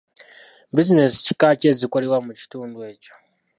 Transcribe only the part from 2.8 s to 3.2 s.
ekyo?